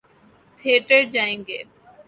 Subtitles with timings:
[0.59, 1.59] Theatre جائیں گے۔